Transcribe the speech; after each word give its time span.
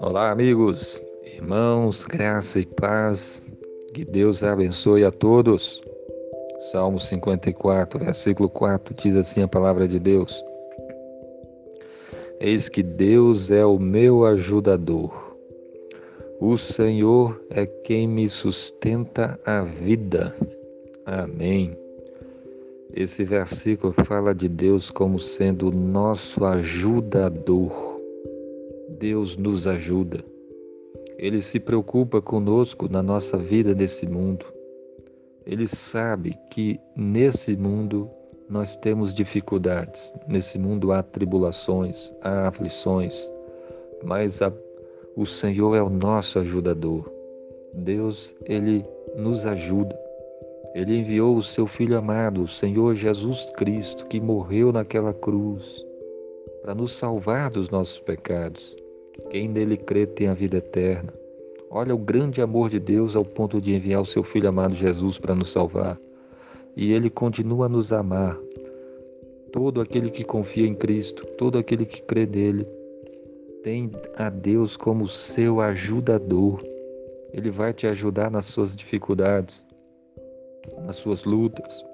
Olá, 0.00 0.30
amigos, 0.30 1.04
irmãos, 1.22 2.04
graça 2.04 2.60
e 2.60 2.66
paz, 2.66 3.44
que 3.92 4.04
Deus 4.04 4.42
abençoe 4.42 5.04
a 5.04 5.10
todos. 5.10 5.82
Salmo 6.72 6.98
54, 6.98 7.98
versículo 7.98 8.48
4 8.48 8.94
diz 8.94 9.16
assim 9.16 9.42
a 9.42 9.48
palavra 9.48 9.86
de 9.86 9.98
Deus: 9.98 10.42
Eis 12.40 12.68
que 12.68 12.82
Deus 12.82 13.50
é 13.50 13.66
o 13.66 13.78
meu 13.78 14.24
ajudador. 14.24 15.36
O 16.40 16.56
Senhor 16.56 17.38
é 17.50 17.66
quem 17.66 18.08
me 18.08 18.28
sustenta 18.28 19.38
a 19.44 19.62
vida. 19.62 20.34
Amém. 21.04 21.87
Esse 22.94 23.22
versículo 23.22 23.92
fala 24.04 24.34
de 24.34 24.48
Deus 24.48 24.90
como 24.90 25.20
sendo 25.20 25.70
nosso 25.70 26.44
ajudador. 26.44 28.00
Deus 28.98 29.36
nos 29.36 29.66
ajuda. 29.66 30.24
Ele 31.18 31.42
se 31.42 31.60
preocupa 31.60 32.22
conosco 32.22 32.88
na 32.88 33.02
nossa 33.02 33.36
vida 33.36 33.74
nesse 33.74 34.06
mundo. 34.06 34.46
Ele 35.46 35.68
sabe 35.68 36.36
que 36.50 36.80
nesse 36.96 37.56
mundo 37.56 38.10
nós 38.48 38.76
temos 38.76 39.12
dificuldades, 39.12 40.12
nesse 40.26 40.58
mundo 40.58 40.90
há 40.90 41.02
tribulações, 41.02 42.14
há 42.22 42.48
aflições, 42.48 43.30
mas 44.02 44.40
a, 44.40 44.52
o 45.14 45.26
Senhor 45.26 45.74
é 45.74 45.82
o 45.82 45.90
nosso 45.90 46.38
ajudador. 46.38 47.10
Deus, 47.74 48.34
ele 48.46 48.84
nos 49.16 49.44
ajuda. 49.44 50.07
Ele 50.74 50.98
enviou 50.98 51.36
o 51.36 51.42
seu 51.42 51.66
Filho 51.66 51.96
amado, 51.96 52.42
o 52.42 52.48
Senhor 52.48 52.94
Jesus 52.94 53.46
Cristo, 53.56 54.06
que 54.06 54.20
morreu 54.20 54.72
naquela 54.72 55.12
cruz 55.12 55.84
para 56.62 56.74
nos 56.74 56.92
salvar 56.92 57.50
dos 57.50 57.70
nossos 57.70 57.98
pecados. 58.00 58.76
Quem 59.30 59.48
nele 59.48 59.76
crê 59.76 60.06
tem 60.06 60.28
a 60.28 60.34
vida 60.34 60.58
eterna. 60.58 61.12
Olha 61.70 61.94
o 61.94 61.98
grande 61.98 62.40
amor 62.40 62.70
de 62.70 62.78
Deus 62.78 63.16
ao 63.16 63.24
ponto 63.24 63.60
de 63.60 63.74
enviar 63.74 64.00
o 64.00 64.06
seu 64.06 64.22
Filho 64.22 64.48
amado 64.48 64.74
Jesus 64.74 65.18
para 65.18 65.34
nos 65.34 65.50
salvar 65.50 65.98
e 66.78 66.92
Ele 66.92 67.10
continua 67.10 67.66
a 67.66 67.68
nos 67.68 67.92
amar. 67.92 68.38
Todo 69.52 69.80
aquele 69.80 70.10
que 70.10 70.22
confia 70.22 70.64
em 70.64 70.76
Cristo, 70.76 71.26
todo 71.36 71.58
aquele 71.58 71.84
que 71.84 72.00
crê 72.00 72.24
nele, 72.24 72.64
tem 73.64 73.90
a 74.16 74.30
Deus 74.30 74.76
como 74.76 75.08
seu 75.08 75.60
ajudador. 75.60 76.62
Ele 77.32 77.50
vai 77.50 77.72
te 77.72 77.88
ajudar 77.88 78.30
nas 78.30 78.46
suas 78.46 78.76
dificuldades, 78.76 79.66
nas 80.84 80.96
suas 80.96 81.24
lutas, 81.24 81.84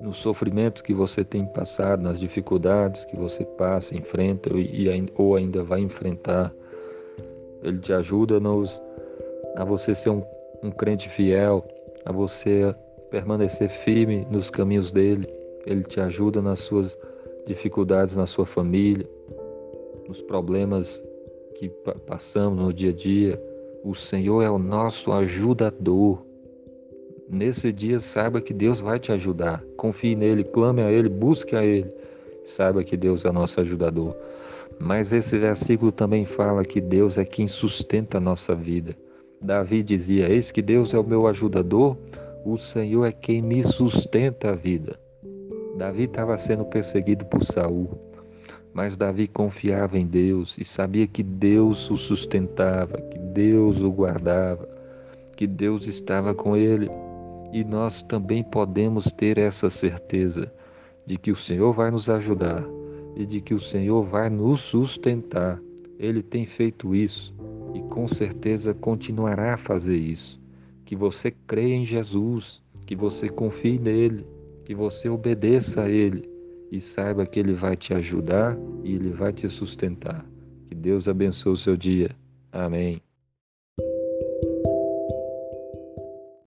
nos 0.00 0.18
sofrimentos 0.18 0.82
que 0.82 0.92
você 0.92 1.24
tem 1.24 1.46
passado, 1.46 2.02
nas 2.02 2.18
dificuldades 2.18 3.04
que 3.04 3.16
você 3.16 3.44
passa, 3.44 3.96
enfrenta 3.96 4.50
e, 4.58 4.88
ou 5.16 5.36
ainda 5.36 5.62
vai 5.62 5.80
enfrentar. 5.80 6.52
Ele 7.62 7.78
te 7.78 7.92
ajuda 7.92 8.40
nos, 8.40 8.82
a 9.56 9.64
você 9.64 9.94
ser 9.94 10.10
um, 10.10 10.24
um 10.62 10.70
crente 10.70 11.08
fiel, 11.08 11.64
a 12.04 12.10
você 12.10 12.74
permanecer 13.10 13.70
firme 13.70 14.26
nos 14.30 14.50
caminhos 14.50 14.90
dele. 14.90 15.26
Ele 15.64 15.84
te 15.84 16.00
ajuda 16.00 16.42
nas 16.42 16.58
suas 16.58 16.98
dificuldades 17.46 18.16
na 18.16 18.26
sua 18.26 18.46
família, 18.46 19.08
nos 20.08 20.20
problemas 20.22 21.00
que 21.54 21.68
passamos 22.06 22.60
no 22.60 22.72
dia 22.72 22.90
a 22.90 22.94
dia. 22.94 23.42
O 23.84 23.94
Senhor 23.94 24.42
é 24.42 24.50
o 24.50 24.58
nosso 24.58 25.12
ajudador. 25.12 26.24
Nesse 27.32 27.72
dia, 27.72 27.98
saiba 27.98 28.42
que 28.42 28.52
Deus 28.52 28.78
vai 28.78 28.98
te 28.98 29.10
ajudar. 29.10 29.64
Confie 29.78 30.14
nele, 30.14 30.44
clame 30.44 30.82
a 30.82 30.92
Ele, 30.92 31.08
busque 31.08 31.56
a 31.56 31.64
Ele. 31.64 31.90
Saiba 32.44 32.84
que 32.84 32.94
Deus 32.94 33.24
é 33.24 33.30
o 33.30 33.32
nosso 33.32 33.58
ajudador. 33.58 34.14
Mas 34.78 35.14
esse 35.14 35.38
versículo 35.38 35.90
também 35.90 36.26
fala 36.26 36.62
que 36.62 36.78
Deus 36.78 37.16
é 37.16 37.24
quem 37.24 37.48
sustenta 37.48 38.18
a 38.18 38.20
nossa 38.20 38.54
vida. 38.54 38.94
Davi 39.40 39.82
dizia: 39.82 40.28
Eis 40.28 40.50
que 40.50 40.60
Deus 40.60 40.92
é 40.92 40.98
o 40.98 41.04
meu 41.04 41.26
ajudador, 41.26 41.96
o 42.44 42.58
Senhor 42.58 43.06
é 43.06 43.12
quem 43.12 43.40
me 43.40 43.64
sustenta 43.64 44.50
a 44.50 44.54
vida. 44.54 45.00
Davi 45.78 46.04
estava 46.04 46.36
sendo 46.36 46.66
perseguido 46.66 47.24
por 47.24 47.46
Saul, 47.46 47.98
mas 48.74 48.94
Davi 48.94 49.26
confiava 49.26 49.98
em 49.98 50.06
Deus 50.06 50.58
e 50.58 50.66
sabia 50.66 51.06
que 51.06 51.22
Deus 51.22 51.90
o 51.90 51.96
sustentava, 51.96 53.00
que 53.00 53.18
Deus 53.18 53.80
o 53.80 53.90
guardava, 53.90 54.68
que 55.34 55.46
Deus 55.46 55.86
estava 55.86 56.34
com 56.34 56.54
ele. 56.54 56.90
E 57.52 57.62
nós 57.62 58.02
também 58.02 58.42
podemos 58.42 59.12
ter 59.12 59.38
essa 59.38 59.68
certeza 59.68 60.52
de 61.06 61.16
que 61.16 61.30
o 61.30 61.36
Senhor 61.36 61.72
vai 61.72 61.90
nos 61.90 62.08
ajudar 62.08 62.64
e 63.16 63.26
de 63.26 63.40
que 63.40 63.54
o 63.54 63.60
Senhor 63.60 64.02
vai 64.04 64.30
nos 64.30 64.62
sustentar. 64.62 65.60
Ele 65.98 66.22
tem 66.22 66.46
feito 66.46 66.94
isso 66.94 67.34
e 67.74 67.80
com 67.82 68.08
certeza 68.08 68.72
continuará 68.72 69.54
a 69.54 69.58
fazer 69.58 69.96
isso 69.96 70.42
que 70.92 70.96
você 70.96 71.30
creia 71.46 71.74
em 71.74 71.86
Jesus, 71.86 72.60
que 72.84 72.94
você 72.94 73.26
confie 73.26 73.78
nele, 73.78 74.26
que 74.62 74.74
você 74.74 75.08
obedeça 75.08 75.84
a 75.84 75.88
ele 75.88 76.28
e 76.70 76.82
saiba 76.82 77.24
que 77.24 77.40
ele 77.40 77.54
vai 77.54 77.74
te 77.74 77.94
ajudar 77.94 78.58
e 78.84 78.94
ele 78.94 79.08
vai 79.08 79.32
te 79.32 79.48
sustentar. 79.48 80.22
Que 80.66 80.74
Deus 80.74 81.08
abençoe 81.08 81.54
o 81.54 81.56
seu 81.56 81.78
dia. 81.78 82.10
Amém. 82.52 83.00